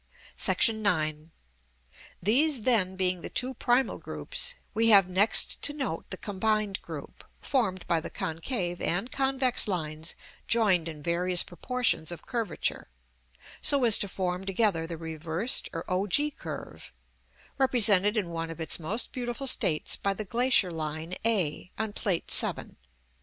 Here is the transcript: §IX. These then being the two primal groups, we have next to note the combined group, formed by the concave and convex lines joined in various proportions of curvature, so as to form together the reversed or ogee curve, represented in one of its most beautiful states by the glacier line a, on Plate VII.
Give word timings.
§IX. 1.11 1.29
These 2.23 2.63
then 2.63 2.95
being 2.95 3.21
the 3.21 3.29
two 3.29 3.53
primal 3.53 3.99
groups, 3.99 4.55
we 4.73 4.89
have 4.89 5.07
next 5.07 5.61
to 5.61 5.73
note 5.73 6.09
the 6.09 6.17
combined 6.17 6.81
group, 6.81 7.23
formed 7.39 7.85
by 7.85 7.99
the 7.99 8.09
concave 8.09 8.81
and 8.81 9.11
convex 9.11 9.67
lines 9.67 10.15
joined 10.47 10.87
in 10.89 11.03
various 11.03 11.43
proportions 11.43 12.11
of 12.11 12.25
curvature, 12.25 12.89
so 13.61 13.83
as 13.83 13.99
to 13.99 14.07
form 14.07 14.43
together 14.43 14.87
the 14.87 14.97
reversed 14.97 15.69
or 15.71 15.85
ogee 15.87 16.31
curve, 16.31 16.91
represented 17.59 18.17
in 18.17 18.29
one 18.31 18.49
of 18.49 18.59
its 18.59 18.79
most 18.79 19.11
beautiful 19.11 19.45
states 19.45 19.95
by 19.97 20.15
the 20.15 20.25
glacier 20.25 20.71
line 20.71 21.13
a, 21.23 21.71
on 21.77 21.93
Plate 21.93 22.31
VII. 22.31 22.75